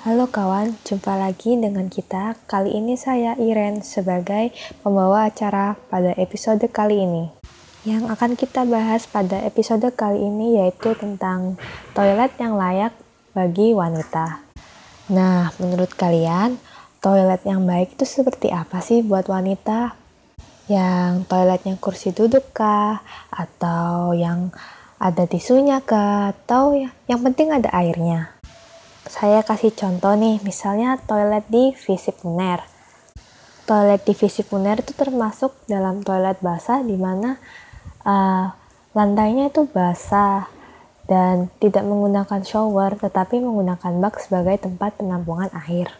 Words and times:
Halo 0.00 0.32
kawan, 0.32 0.80
jumpa 0.80 1.12
lagi 1.12 1.60
dengan 1.60 1.92
kita. 1.92 2.32
Kali 2.48 2.72
ini 2.72 2.96
saya 2.96 3.36
Iren 3.36 3.84
sebagai 3.84 4.48
pembawa 4.80 5.28
acara 5.28 5.76
pada 5.92 6.16
episode 6.16 6.64
kali 6.72 7.04
ini. 7.04 7.28
Yang 7.84 8.08
akan 8.08 8.32
kita 8.32 8.64
bahas 8.64 9.04
pada 9.04 9.44
episode 9.44 9.84
kali 9.92 10.24
ini 10.24 10.56
yaitu 10.56 10.96
tentang 10.96 11.60
toilet 11.92 12.32
yang 12.40 12.56
layak 12.56 12.96
bagi 13.36 13.76
wanita. 13.76 14.40
Nah, 15.12 15.52
menurut 15.60 15.92
kalian, 15.92 16.56
toilet 17.04 17.44
yang 17.44 17.68
baik 17.68 17.92
itu 18.00 18.08
seperti 18.08 18.48
apa 18.48 18.80
sih 18.80 19.04
buat 19.04 19.28
wanita? 19.28 19.92
Yang 20.72 21.28
toiletnya 21.28 21.76
kursi 21.76 22.16
duduk 22.16 22.56
kah? 22.56 23.04
Atau 23.28 24.16
yang 24.16 24.48
ada 24.96 25.28
tisunya 25.28 25.84
kah? 25.84 26.32
Atau 26.32 26.72
ya, 26.72 26.88
yang 27.04 27.20
penting 27.20 27.52
ada 27.52 27.68
airnya? 27.76 28.39
Saya 29.10 29.42
kasih 29.42 29.74
contoh 29.74 30.14
nih, 30.14 30.38
misalnya 30.46 30.94
toilet 31.02 31.42
di 31.50 31.74
fisip 31.74 32.22
uner. 32.22 32.62
Toilet 33.66 34.06
di 34.06 34.14
fisip 34.14 34.54
uner 34.54 34.78
itu 34.78 34.94
termasuk 34.94 35.50
dalam 35.66 36.06
toilet 36.06 36.38
basah 36.38 36.78
di 36.86 36.94
mana 36.94 37.34
uh, 38.06 38.54
lantainya 38.94 39.50
itu 39.50 39.66
basah 39.66 40.46
dan 41.10 41.50
tidak 41.58 41.82
menggunakan 41.90 42.46
shower 42.46 42.94
tetapi 42.94 43.42
menggunakan 43.42 43.98
bak 43.98 44.22
sebagai 44.22 44.62
tempat 44.70 45.02
penampungan 45.02 45.50
air. 45.66 45.90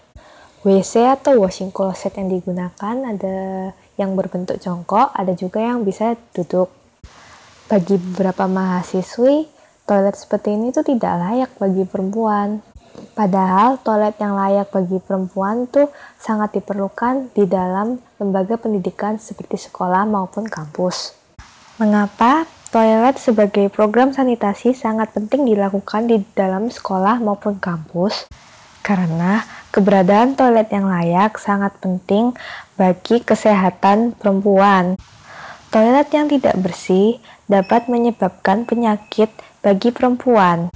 WC 0.63 1.03
atau 1.11 1.43
washing 1.43 1.75
closet 1.75 2.15
yang 2.15 2.31
digunakan 2.31 2.95
ada 2.95 3.75
yang 3.99 4.15
berbentuk 4.15 4.63
jongkok, 4.63 5.11
ada 5.19 5.35
juga 5.35 5.59
yang 5.59 5.83
bisa 5.83 6.15
duduk. 6.31 6.71
Bagi 7.67 7.99
beberapa 7.99 8.47
mahasiswi, 8.47 9.51
toilet 9.83 10.15
seperti 10.15 10.55
ini 10.55 10.71
tuh 10.71 10.87
tidak 10.87 11.11
layak 11.19 11.51
bagi 11.59 11.83
perempuan 11.83 12.70
Padahal 13.11 13.83
toilet 13.83 14.15
yang 14.23 14.39
layak 14.39 14.71
bagi 14.71 15.03
perempuan 15.03 15.67
tuh 15.67 15.91
sangat 16.17 16.57
diperlukan 16.57 17.35
di 17.35 17.45
dalam 17.45 17.99
lembaga 18.23 18.55
pendidikan 18.55 19.19
seperti 19.19 19.59
sekolah 19.59 20.07
maupun 20.07 20.47
kampus. 20.47 21.19
Mengapa 21.83 22.47
toilet 22.71 23.19
sebagai 23.19 23.67
program 23.69 24.15
sanitasi 24.15 24.73
sangat 24.79 25.11
penting 25.11 25.43
dilakukan 25.43 26.07
di 26.07 26.23
dalam 26.39 26.71
sekolah 26.71 27.19
maupun 27.19 27.59
kampus? 27.59 28.31
Karena 28.87 29.43
keberadaan 29.75 30.39
toilet 30.39 30.71
yang 30.71 30.87
layak 30.87 31.37
sangat 31.37 31.75
penting 31.83 32.33
bagi 32.79 33.21
kesehatan 33.21 34.15
perempuan. 34.15 34.95
Toilet 35.71 36.09
yang 36.15 36.27
tidak 36.27 36.57
bersih 36.59 37.19
dapat 37.47 37.87
menyebabkan 37.87 38.67
penyakit 38.67 39.31
bagi 39.63 39.91
perempuan 39.95 40.71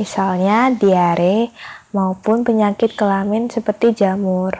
misalnya 0.00 0.72
diare 0.72 1.52
maupun 1.92 2.40
penyakit 2.40 2.96
kelamin 2.96 3.52
seperti 3.52 3.92
jamur. 3.92 4.56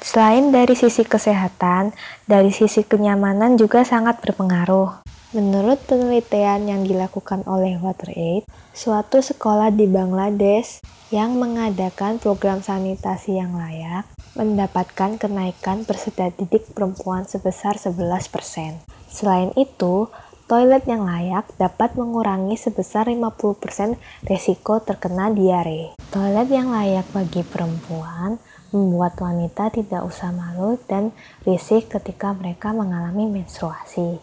Selain 0.00 0.48
dari 0.48 0.72
sisi 0.72 1.04
kesehatan, 1.04 1.92
dari 2.24 2.48
sisi 2.48 2.80
kenyamanan 2.80 3.60
juga 3.60 3.84
sangat 3.84 4.24
berpengaruh. 4.24 5.04
Menurut 5.36 5.76
penelitian 5.84 6.64
yang 6.64 6.82
dilakukan 6.88 7.44
oleh 7.44 7.76
WaterAid, 7.76 8.48
suatu 8.72 9.20
sekolah 9.20 9.68
di 9.68 9.84
Bangladesh 9.84 10.80
yang 11.12 11.36
mengadakan 11.36 12.16
program 12.16 12.64
sanitasi 12.64 13.36
yang 13.36 13.54
layak 13.60 14.08
mendapatkan 14.38 15.20
kenaikan 15.20 15.84
peserta 15.84 16.32
didik 16.32 16.70
perempuan 16.72 17.28
sebesar 17.28 17.76
11%. 17.76 18.80
Selain 19.10 19.50
itu, 19.58 20.08
Toilet 20.50 20.82
yang 20.90 21.06
layak 21.06 21.46
dapat 21.62 21.94
mengurangi 21.94 22.58
sebesar 22.58 23.06
50% 23.06 23.94
resiko 24.26 24.82
terkena 24.82 25.30
diare. 25.30 25.94
Toilet 26.10 26.50
yang 26.50 26.74
layak 26.74 27.06
bagi 27.14 27.46
perempuan 27.46 28.34
membuat 28.74 29.14
wanita 29.22 29.70
tidak 29.70 30.02
usah 30.02 30.34
malu 30.34 30.74
dan 30.90 31.14
risih 31.46 31.86
ketika 31.86 32.34
mereka 32.34 32.74
mengalami 32.74 33.30
menstruasi. 33.30 34.18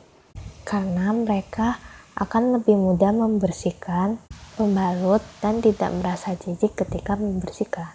Karena 0.67 1.15
mereka 1.15 1.79
akan 2.19 2.59
lebih 2.59 2.75
mudah 2.75 3.15
membersihkan, 3.15 4.19
membalut, 4.59 5.23
dan 5.39 5.63
tidak 5.63 5.95
merasa 5.95 6.35
jijik 6.35 6.75
ketika 6.75 7.15
membersihkan. 7.15 7.87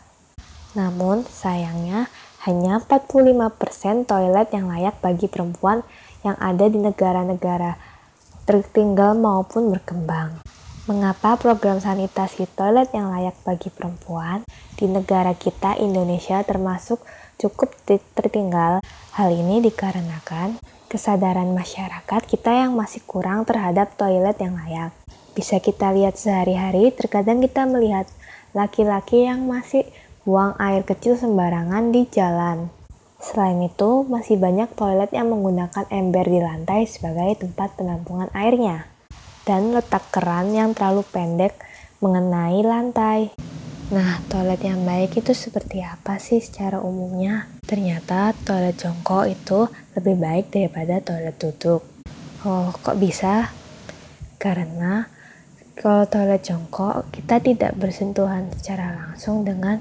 Namun, 0.72 1.28
sayangnya 1.28 2.08
hanya 2.48 2.80
45% 2.80 4.08
toilet 4.08 4.48
yang 4.56 4.72
layak 4.72 4.96
bagi 5.04 5.28
perempuan 5.28 5.84
yang 6.24 6.40
ada 6.40 6.64
di 6.72 6.80
negara-negara 6.80 7.91
tertinggal 8.42 9.14
maupun 9.14 9.70
berkembang. 9.70 10.42
Mengapa 10.91 11.38
program 11.38 11.78
sanitasi 11.78 12.50
toilet 12.58 12.91
yang 12.91 13.14
layak 13.14 13.38
bagi 13.47 13.70
perempuan 13.70 14.42
di 14.75 14.91
negara 14.91 15.30
kita 15.30 15.78
Indonesia 15.78 16.42
termasuk 16.42 16.98
cukup 17.38 17.70
tertinggal? 18.19 18.82
Hal 19.14 19.31
ini 19.31 19.62
dikarenakan 19.62 20.58
kesadaran 20.91 21.54
masyarakat 21.54 22.22
kita 22.26 22.66
yang 22.66 22.75
masih 22.75 22.98
kurang 23.06 23.47
terhadap 23.47 23.94
toilet 23.94 24.34
yang 24.42 24.58
layak. 24.58 24.91
Bisa 25.32 25.62
kita 25.62 25.94
lihat 25.94 26.19
sehari-hari, 26.19 26.91
terkadang 26.92 27.41
kita 27.41 27.62
melihat 27.64 28.10
laki-laki 28.52 29.25
yang 29.25 29.47
masih 29.47 29.86
buang 30.26 30.58
air 30.58 30.82
kecil 30.82 31.14
sembarangan 31.14 31.94
di 31.94 32.10
jalan. 32.10 32.81
Selain 33.22 33.62
itu, 33.62 34.02
masih 34.10 34.34
banyak 34.34 34.74
toilet 34.74 35.14
yang 35.14 35.30
menggunakan 35.30 35.86
ember 35.94 36.26
di 36.26 36.42
lantai 36.42 36.90
sebagai 36.90 37.38
tempat 37.38 37.78
penampungan 37.78 38.26
airnya, 38.34 38.90
dan 39.46 39.70
letak 39.70 40.10
keran 40.10 40.50
yang 40.50 40.74
terlalu 40.74 41.06
pendek 41.06 41.54
mengenai 42.02 42.66
lantai. 42.66 43.30
Nah, 43.94 44.18
toilet 44.26 44.58
yang 44.66 44.82
baik 44.82 45.22
itu 45.22 45.30
seperti 45.30 45.86
apa 45.86 46.18
sih 46.18 46.42
secara 46.42 46.82
umumnya? 46.82 47.46
Ternyata 47.62 48.34
toilet 48.42 48.74
jongkok 48.74 49.30
itu 49.30 49.70
lebih 49.94 50.18
baik 50.18 50.46
daripada 50.50 50.98
toilet 50.98 51.38
duduk. 51.38 51.86
Oh, 52.42 52.74
kok 52.74 52.98
bisa? 52.98 53.54
Karena 54.34 55.06
kalau 55.78 56.10
toilet 56.10 56.42
jongkok, 56.42 57.14
kita 57.14 57.38
tidak 57.38 57.78
bersentuhan 57.78 58.50
secara 58.50 58.98
langsung 58.98 59.46
dengan 59.46 59.78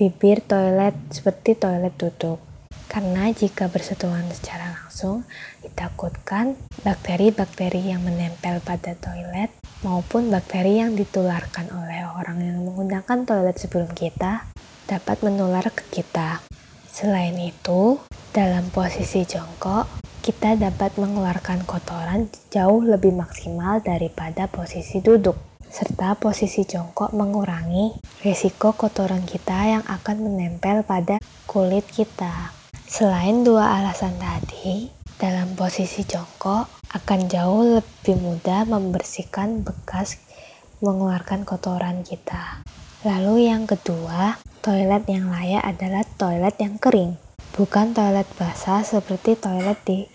bibir 0.00 0.40
toilet 0.40 0.96
seperti 1.12 1.60
toilet 1.60 1.92
duduk. 2.00 2.49
Karena 2.90 3.30
jika 3.30 3.70
bersentuhan 3.70 4.26
secara 4.34 4.74
langsung, 4.74 5.22
ditakutkan 5.62 6.58
bakteri-bakteri 6.82 7.94
yang 7.94 8.02
menempel 8.02 8.58
pada 8.66 8.98
toilet 8.98 9.54
maupun 9.86 10.26
bakteri 10.26 10.82
yang 10.82 10.98
ditularkan 10.98 11.70
oleh 11.70 12.02
orang 12.18 12.42
yang 12.42 12.58
menggunakan 12.66 13.22
toilet 13.22 13.54
sebelum 13.62 13.94
kita 13.94 14.42
dapat 14.90 15.22
menular 15.22 15.62
ke 15.70 16.02
kita. 16.02 16.42
Selain 16.90 17.38
itu, 17.38 18.02
dalam 18.34 18.66
posisi 18.74 19.22
jongkok, 19.22 19.86
kita 20.26 20.58
dapat 20.58 20.98
mengeluarkan 20.98 21.62
kotoran 21.62 22.26
jauh 22.50 22.82
lebih 22.82 23.14
maksimal 23.14 23.78
daripada 23.80 24.50
posisi 24.50 24.98
duduk 24.98 25.38
serta 25.70 26.18
posisi 26.18 26.66
jongkok 26.66 27.14
mengurangi 27.14 27.94
risiko 28.26 28.74
kotoran 28.74 29.22
kita 29.22 29.78
yang 29.78 29.84
akan 29.86 30.26
menempel 30.26 30.82
pada 30.82 31.22
kulit 31.46 31.86
kita. 31.86 32.59
Selain 32.90 33.46
dua 33.46 33.78
alasan 33.78 34.18
tadi, 34.18 34.90
dalam 35.14 35.54
posisi 35.54 36.02
jongkok 36.02 36.90
akan 36.90 37.20
jauh 37.30 37.78
lebih 37.78 38.18
mudah 38.18 38.66
membersihkan 38.66 39.62
bekas 39.62 40.18
mengeluarkan 40.82 41.46
kotoran 41.46 42.02
kita. 42.02 42.66
Lalu 43.06 43.46
yang 43.46 43.70
kedua, 43.70 44.42
toilet 44.58 45.06
yang 45.06 45.30
layak 45.30 45.62
adalah 45.62 46.02
toilet 46.18 46.58
yang 46.58 46.82
kering, 46.82 47.14
bukan 47.54 47.94
toilet 47.94 48.26
basah 48.34 48.82
seperti 48.82 49.38
toilet 49.38 49.78
di 49.86 50.10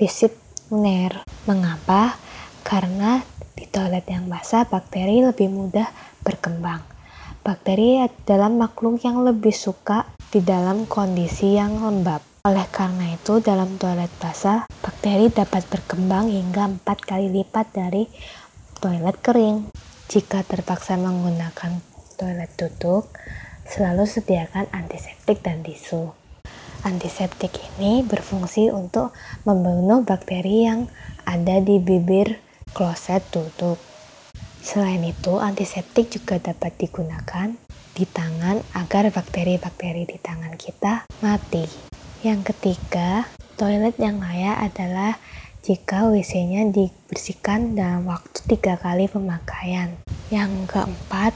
visit 0.00 0.32
uner. 0.72 1.20
Mengapa? 1.44 2.16
Karena 2.64 3.20
di 3.52 3.68
toilet 3.68 4.08
yang 4.08 4.24
basah 4.32 4.64
bakteri 4.64 5.20
lebih 5.20 5.52
mudah 5.52 5.92
berkembang. 6.24 6.80
Bakteri 7.44 8.00
adalah 8.00 8.48
makhluk 8.48 9.04
yang 9.04 9.20
lebih 9.20 9.52
suka 9.52 10.15
di 10.30 10.42
dalam 10.42 10.90
kondisi 10.90 11.54
yang 11.54 11.78
lembab. 11.78 12.22
Oleh 12.46 12.66
karena 12.70 13.14
itu, 13.14 13.38
dalam 13.42 13.78
toilet 13.78 14.10
basah, 14.22 14.66
bakteri 14.82 15.30
dapat 15.30 15.66
berkembang 15.66 16.30
hingga 16.30 16.78
empat 16.78 17.02
kali 17.02 17.30
lipat 17.30 17.74
dari 17.74 18.06
toilet 18.78 19.18
kering. 19.22 19.70
Jika 20.06 20.46
terpaksa 20.46 20.94
menggunakan 20.94 21.82
toilet 22.14 22.50
duduk, 22.54 23.10
selalu 23.66 24.06
sediakan 24.06 24.70
antiseptik 24.70 25.42
dan 25.42 25.66
tisu. 25.66 26.14
Antiseptik 26.86 27.50
ini 27.74 28.06
berfungsi 28.06 28.70
untuk 28.70 29.10
membunuh 29.42 30.06
bakteri 30.06 30.70
yang 30.70 30.86
ada 31.26 31.58
di 31.58 31.82
bibir 31.82 32.38
kloset 32.70 33.26
duduk. 33.34 33.82
Selain 34.62 35.02
itu, 35.02 35.38
antiseptik 35.42 36.14
juga 36.14 36.38
dapat 36.38 36.78
digunakan 36.78 37.65
di 37.96 38.04
tangan 38.04 38.60
agar 38.76 39.08
bakteri-bakteri 39.08 40.04
di 40.04 40.20
tangan 40.20 40.52
kita 40.60 41.08
mati. 41.24 41.64
Yang 42.20 42.52
ketiga, 42.52 43.24
toilet 43.56 43.96
yang 43.96 44.20
layak 44.20 44.68
adalah 44.68 45.16
jika 45.64 46.06
WC-nya 46.12 46.68
dibersihkan 46.70 47.74
dalam 47.74 48.04
waktu 48.06 48.38
tiga 48.44 48.76
kali 48.76 49.08
pemakaian. 49.08 49.96
Yang 50.30 50.70
keempat, 50.70 51.32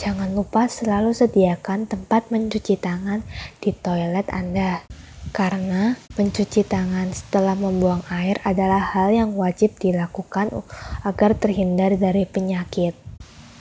jangan 0.00 0.32
lupa 0.32 0.70
selalu 0.70 1.12
sediakan 1.12 1.84
tempat 1.84 2.32
mencuci 2.32 2.80
tangan 2.80 3.20
di 3.60 3.76
toilet 3.76 4.24
Anda. 4.32 4.80
Karena 5.34 5.98
mencuci 6.14 6.62
tangan 6.62 7.10
setelah 7.10 7.58
membuang 7.58 8.06
air 8.08 8.38
adalah 8.46 8.80
hal 8.80 9.10
yang 9.10 9.34
wajib 9.34 9.74
dilakukan 9.82 10.48
agar 11.02 11.34
terhindar 11.36 11.98
dari 11.98 12.22
penyakit. 12.24 13.03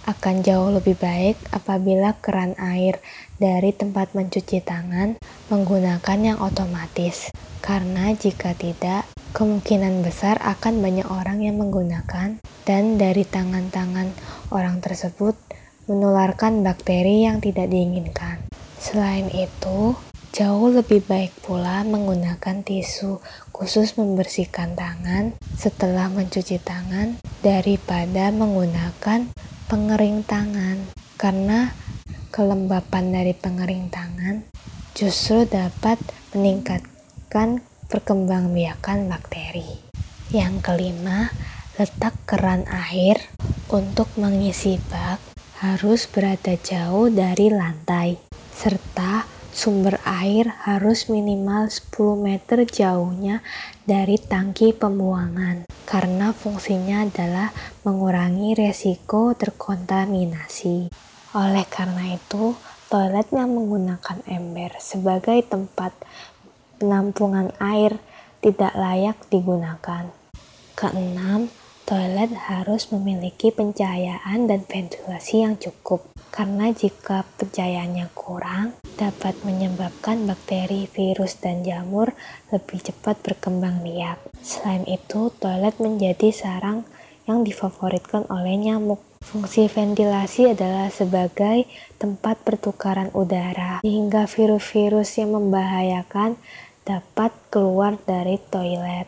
Akan 0.03 0.43
jauh 0.43 0.67
lebih 0.67 0.99
baik 0.99 1.39
apabila 1.55 2.19
keran 2.19 2.55
air 2.59 2.99
dari 3.39 3.71
tempat 3.71 4.11
mencuci 4.11 4.59
tangan 4.59 5.15
menggunakan 5.47 6.19
yang 6.19 6.37
otomatis. 6.43 7.31
Karena 7.63 8.11
jika 8.11 8.51
tidak, 8.51 9.07
kemungkinan 9.31 10.03
besar 10.03 10.35
akan 10.43 10.83
banyak 10.83 11.07
orang 11.07 11.39
yang 11.39 11.55
menggunakan 11.55 12.35
dan 12.67 12.83
dari 12.99 13.23
tangan-tangan 13.23 14.11
orang 14.51 14.83
tersebut 14.83 15.39
menularkan 15.87 16.63
bakteri 16.63 17.23
yang 17.23 17.39
tidak 17.39 17.71
diinginkan. 17.71 18.43
Selain 18.79 19.31
itu, 19.31 19.95
Jauh 20.33 20.73
lebih 20.73 21.05
baik 21.05 21.45
pula 21.45 21.85
menggunakan 21.85 22.65
tisu 22.65 23.21
khusus 23.53 23.93
membersihkan 24.01 24.73
tangan 24.73 25.37
setelah 25.53 26.09
mencuci 26.09 26.57
tangan 26.57 27.21
daripada 27.45 28.33
menggunakan 28.33 29.29
pengering 29.73 30.21
tangan 30.21 30.85
karena 31.17 31.73
kelembapan 32.29 33.09
dari 33.09 33.33
pengering 33.33 33.89
tangan 33.89 34.45
justru 34.93 35.49
dapat 35.49 35.97
meningkatkan 36.37 37.57
perkembangbiakan 37.89 39.09
bakteri. 39.09 39.65
Yang 40.29 40.61
kelima, 40.61 41.33
letak 41.81 42.13
keran 42.29 42.69
air 42.69 43.17
untuk 43.73 44.13
mengisi 44.13 44.77
bak 44.93 45.17
harus 45.65 46.05
berada 46.05 46.53
jauh 46.53 47.09
dari 47.09 47.49
lantai 47.49 48.13
serta 48.53 49.25
Sumber 49.53 50.01
air 50.01 50.49
harus 50.65 51.13
minimal 51.13 51.69
10 51.69 52.17
meter 52.17 52.65
jauhnya 52.65 53.45
dari 53.85 54.17
tangki 54.17 54.73
pembuangan 54.73 55.69
karena 55.85 56.33
fungsinya 56.33 57.05
adalah 57.05 57.53
mengurangi 57.85 58.57
resiko 58.57 59.37
terkontaminasi. 59.37 60.89
Oleh 61.37 61.65
karena 61.69 62.17
itu, 62.17 62.57
toilet 62.89 63.29
yang 63.29 63.53
menggunakan 63.53 64.25
ember 64.25 64.73
sebagai 64.81 65.45
tempat 65.45 65.93
penampungan 66.81 67.53
air 67.61 68.01
tidak 68.41 68.73
layak 68.73 69.21
digunakan. 69.29 70.09
Keenam, 70.73 71.53
toilet 71.85 72.33
harus 72.49 72.89
memiliki 72.89 73.53
pencahayaan 73.53 74.49
dan 74.49 74.65
ventilasi 74.65 75.45
yang 75.45 75.61
cukup 75.61 76.12
karena 76.33 76.73
jika 76.73 77.29
pencahayaannya 77.37 78.09
kurang, 78.17 78.73
dapat 78.97 79.37
menyebabkan 79.45 80.25
bakteri, 80.25 80.89
virus, 80.89 81.37
dan 81.37 81.61
jamur 81.61 82.09
lebih 82.49 82.81
cepat 82.81 83.21
berkembang 83.21 83.85
biak. 83.85 84.17
Selain 84.41 84.81
itu, 84.89 85.29
toilet 85.37 85.77
menjadi 85.77 86.33
sarang 86.33 86.89
yang 87.29 87.45
difavoritkan 87.45 88.25
oleh 88.33 88.57
nyamuk. 88.57 88.97
Fungsi 89.21 89.69
ventilasi 89.69 90.57
adalah 90.57 90.89
sebagai 90.89 91.69
tempat 92.01 92.41
pertukaran 92.41 93.13
udara, 93.13 93.85
sehingga 93.85 94.25
virus-virus 94.25 95.21
yang 95.21 95.37
membahayakan 95.37 96.35
dapat 96.83 97.31
keluar 97.53 97.95
dari 98.09 98.41
toilet. 98.49 99.05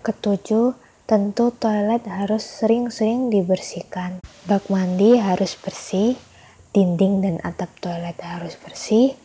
Ketujuh, 0.00 0.74
tentu 1.04 1.52
toilet 1.54 2.02
harus 2.08 2.42
sering-sering 2.42 3.28
dibersihkan. 3.28 4.18
Bak 4.50 4.66
mandi 4.66 5.14
harus 5.20 5.54
bersih, 5.54 6.18
Dinding 6.70 7.18
dan 7.18 7.36
atap 7.42 7.66
toilet 7.82 8.14
harus 8.22 8.54
bersih, 8.54 9.18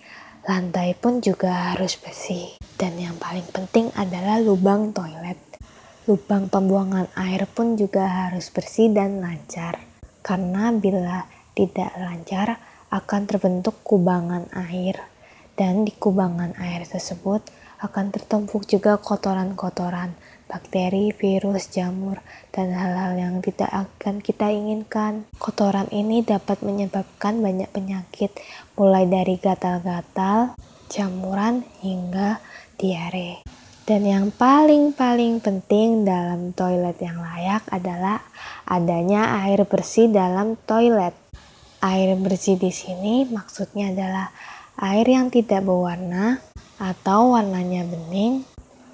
lantai 0.50 0.98
pun 0.98 1.22
juga 1.22 1.78
harus 1.78 1.94
bersih. 1.94 2.58
Dan 2.74 2.98
yang 2.98 3.22
paling 3.22 3.46
penting 3.54 3.94
adalah 3.94 4.42
lubang 4.42 4.90
toilet. 4.98 5.38
Lubang 6.10 6.50
pembuangan 6.50 7.06
air 7.14 7.46
pun 7.46 7.78
juga 7.78 8.10
harus 8.10 8.50
bersih 8.50 8.90
dan 8.90 9.22
lancar. 9.22 9.78
Karena 10.26 10.74
bila 10.74 11.30
tidak 11.54 11.94
lancar 12.02 12.58
akan 12.90 13.22
terbentuk 13.30 13.78
kubangan 13.86 14.50
air. 14.66 14.98
Dan 15.54 15.86
di 15.86 15.94
kubangan 15.94 16.58
air 16.58 16.82
tersebut 16.90 17.46
akan 17.82 18.14
tertumpuk 18.14 18.68
juga 18.70 19.00
kotoran-kotoran 19.00 20.14
bakteri, 20.46 21.10
virus, 21.12 21.74
jamur, 21.74 22.22
dan 22.54 22.72
hal-hal 22.72 23.18
yang 23.18 23.36
tidak 23.42 23.70
akan 23.74 24.22
kita 24.22 24.54
inginkan. 24.54 25.26
Kotoran 25.42 25.90
ini 25.90 26.22
dapat 26.22 26.62
menyebabkan 26.62 27.42
banyak 27.42 27.70
penyakit, 27.74 28.32
mulai 28.78 29.10
dari 29.10 29.42
gatal-gatal, 29.42 30.54
jamuran, 30.88 31.66
hingga 31.82 32.38
diare. 32.78 33.42
Dan 33.86 34.02
yang 34.02 34.34
paling-paling 34.34 35.46
penting 35.46 36.10
dalam 36.10 36.58
toilet 36.58 36.98
yang 36.98 37.22
layak 37.22 37.62
adalah 37.70 38.18
adanya 38.66 39.46
air 39.46 39.62
bersih 39.62 40.10
dalam 40.10 40.58
toilet. 40.66 41.14
Air 41.86 42.18
bersih 42.18 42.58
di 42.58 42.74
sini 42.74 43.30
maksudnya 43.30 43.94
adalah 43.94 44.34
air 44.82 45.06
yang 45.06 45.30
tidak 45.30 45.62
berwarna 45.62 46.42
atau 46.76 47.36
warnanya 47.36 47.88
bening, 47.88 48.44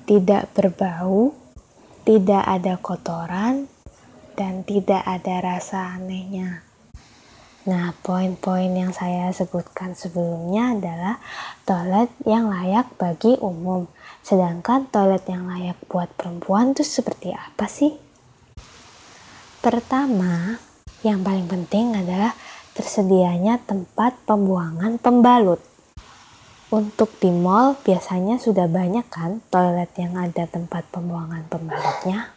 tidak 0.06 0.54
berbau, 0.54 1.33
tidak 2.06 2.44
ada 2.45 2.78
kotoran, 2.78 3.66
dan 4.38 4.66
tidak 4.66 5.01
ada 5.06 5.42
rasa 5.42 5.98
anehnya. 5.98 6.66
Nah, 7.62 7.94
poin-poin 8.01 8.74
yang 8.74 8.89
saya 8.89 9.30
sebutkan 9.30 9.94
sebelumnya 9.94 10.74
adalah 10.74 11.16
toilet 11.62 12.10
yang 12.25 12.50
layak 12.50 12.89
bagi 12.98 13.38
umum. 13.38 13.86
Sedangkan 14.25 14.89
toilet 14.89 15.22
yang 15.30 15.45
layak 15.45 15.78
buat 15.86 16.10
perempuan 16.18 16.74
itu 16.74 16.81
seperti 16.81 17.30
apa 17.30 17.69
sih? 17.69 17.94
Pertama, 19.62 20.57
yang 21.06 21.22
paling 21.22 21.45
penting 21.45 21.94
adalah 21.94 22.33
tersedianya 22.74 23.62
tempat 23.62 24.18
pembuangan 24.25 24.98
pembalut. 24.98 25.62
Untuk 26.71 27.19
di 27.19 27.27
mall 27.27 27.75
biasanya 27.83 28.39
sudah 28.39 28.63
banyak 28.71 29.03
kan 29.12 29.44
toilet 29.51 29.91
yang 30.00 30.15
ada 30.15 30.47
tempat 30.47 30.88
pembuangan 30.88 31.44
pembalutnya. 31.51 32.31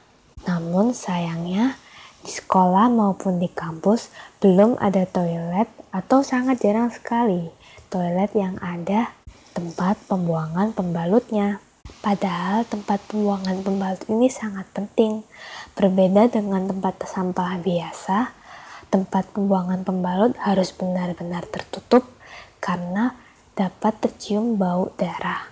Namun 0.51 0.91
sayangnya 0.91 1.79
di 2.19 2.35
sekolah 2.35 2.91
maupun 2.91 3.39
di 3.39 3.47
kampus 3.47 4.11
belum 4.43 4.75
ada 4.83 5.07
toilet 5.07 5.71
atau 5.95 6.27
sangat 6.27 6.67
jarang 6.67 6.91
sekali 6.91 7.47
toilet 7.87 8.35
yang 8.35 8.59
ada 8.59 9.15
tempat 9.55 10.03
pembuangan 10.11 10.75
pembalutnya. 10.75 11.63
Padahal 12.03 12.67
tempat 12.67 13.07
pembuangan 13.07 13.63
pembalut 13.63 14.03
ini 14.11 14.27
sangat 14.27 14.67
penting. 14.75 15.23
Berbeda 15.79 16.27
dengan 16.27 16.67
tempat 16.67 17.07
sampah 17.07 17.63
biasa, 17.63 18.35
tempat 18.91 19.31
pembuangan 19.31 19.87
pembalut 19.87 20.35
harus 20.43 20.75
benar-benar 20.75 21.47
tertutup 21.47 22.03
karena 22.59 23.15
dapat 23.55 24.03
tercium 24.03 24.59
bau 24.59 24.91
darah. 24.99 25.47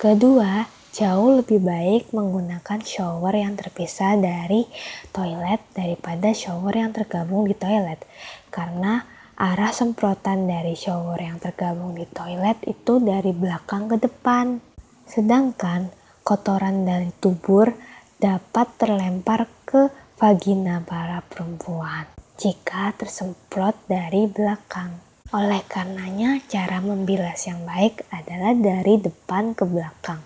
Kedua, 0.00 0.64
jauh 0.90 1.38
lebih 1.38 1.60
baik 1.60 2.10
menggunakan 2.16 2.80
shower 2.80 3.36
yang 3.36 3.54
terpisah 3.54 4.16
dari 4.16 4.64
toilet 5.12 5.60
daripada 5.76 6.32
shower 6.32 6.72
yang 6.72 6.90
tergabung 6.90 7.44
di 7.44 7.52
toilet. 7.52 8.00
Karena 8.48 9.04
arah 9.36 9.72
semprotan 9.72 10.48
dari 10.48 10.72
shower 10.72 11.20
yang 11.20 11.36
tergabung 11.36 11.92
di 11.92 12.08
toilet 12.08 12.58
itu 12.64 12.96
dari 12.98 13.36
belakang 13.36 13.92
ke 13.92 13.96
depan. 14.00 14.56
Sedangkan 15.04 15.92
kotoran 16.24 16.88
dari 16.88 17.12
tubur 17.20 17.70
dapat 18.16 18.66
terlempar 18.80 19.48
ke 19.68 19.92
vagina 20.20 20.84
para 20.84 21.24
perempuan 21.24 22.04
jika 22.40 22.96
tersemprot 22.96 23.76
dari 23.84 24.24
belakang. 24.24 25.09
Oleh 25.30 25.62
karenanya, 25.62 26.42
cara 26.50 26.82
membilas 26.82 27.46
yang 27.46 27.62
baik 27.62 28.02
adalah 28.10 28.50
dari 28.50 28.98
depan 28.98 29.54
ke 29.54 29.62
belakang. 29.62 30.18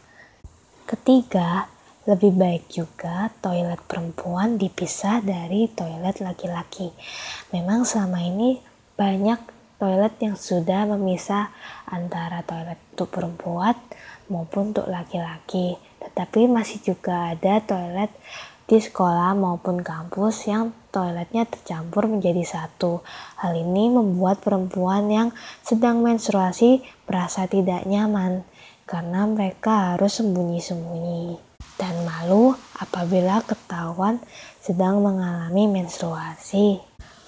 Ketiga, 0.89 1.69
lebih 2.09 2.33
baik 2.33 2.73
juga 2.73 3.29
toilet 3.45 3.85
perempuan 3.85 4.57
dipisah 4.57 5.21
dari 5.21 5.69
toilet 5.69 6.25
laki-laki. 6.25 6.89
Memang 7.53 7.85
selama 7.85 8.17
ini 8.25 8.57
banyak 8.97 9.45
toilet 9.77 10.17
yang 10.25 10.41
sudah 10.41 10.89
memisah 10.89 11.53
antara 11.93 12.41
toilet 12.41 12.81
untuk 12.97 13.13
perempuan 13.13 13.77
maupun 14.33 14.73
untuk 14.73 14.89
laki-laki. 14.89 15.77
Tetapi 16.01 16.49
masih 16.49 16.81
juga 16.81 17.37
ada 17.37 17.61
toilet 17.61 18.09
di 18.65 18.81
sekolah 18.81 19.37
maupun 19.37 19.85
kampus 19.85 20.49
yang 20.49 20.73
toiletnya 20.89 21.45
tercampur 21.45 22.09
menjadi 22.09 22.41
satu. 22.45 23.05
Hal 23.37 23.53
ini 23.53 23.93
membuat 23.93 24.41
perempuan 24.41 25.13
yang 25.13 25.29
sedang 25.61 26.01
menstruasi 26.01 26.81
merasa 27.05 27.45
tidak 27.45 27.85
nyaman 27.85 28.41
karena 28.89 29.29
mereka 29.29 29.97
harus 29.97 30.21
sembunyi-sembunyi 30.21 31.37
dan 31.77 31.95
malu 32.09 32.55
apabila 32.81 33.45
ketahuan 33.45 34.17
sedang 34.65 35.05
mengalami 35.05 35.69
menstruasi. 35.69 36.81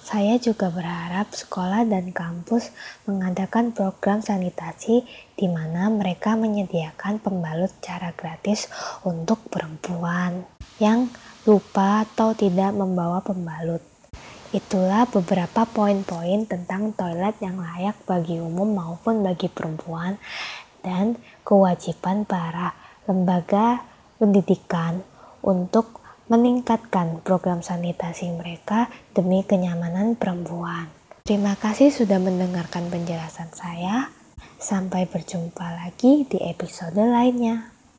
Saya 0.07 0.39
juga 0.39 0.71
berharap 0.71 1.35
sekolah 1.35 1.83
dan 1.83 2.15
kampus 2.15 2.71
mengadakan 3.03 3.75
program 3.75 4.23
sanitasi 4.23 5.03
di 5.35 5.51
mana 5.51 5.91
mereka 5.91 6.39
menyediakan 6.39 7.19
pembalut 7.19 7.75
cara 7.83 8.15
gratis 8.15 8.71
untuk 9.03 9.43
perempuan 9.51 10.47
yang 10.79 11.11
lupa 11.47 12.03
atau 12.03 12.35
tidak 12.35 12.75
membawa 12.75 13.23
pembalut. 13.23 13.79
Itulah 14.51 15.07
beberapa 15.07 15.63
poin-poin 15.63 16.43
tentang 16.43 16.91
toilet 16.91 17.39
yang 17.39 17.55
layak 17.59 17.95
bagi 18.03 18.39
umum 18.39 18.75
maupun 18.75 19.23
bagi 19.23 19.47
perempuan 19.47 20.19
dan 20.83 21.15
kewajiban 21.47 22.27
para 22.27 22.75
lembaga 23.07 23.79
pendidikan 24.19 24.99
untuk 25.39 26.03
meningkatkan 26.27 27.23
program 27.23 27.63
sanitasi 27.63 28.27
mereka 28.35 28.91
demi 29.15 29.47
kenyamanan 29.47 30.19
perempuan. 30.19 30.91
Terima 31.23 31.55
kasih 31.55 31.91
sudah 31.91 32.19
mendengarkan 32.19 32.91
penjelasan 32.91 33.51
saya. 33.55 34.11
Sampai 34.59 35.07
berjumpa 35.07 35.63
lagi 35.85 36.27
di 36.27 36.39
episode 36.43 36.97
lainnya. 36.97 37.76